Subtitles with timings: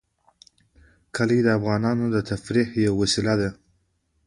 [1.15, 3.49] کلي د افغانانو د تفریح یوه وسیله ده.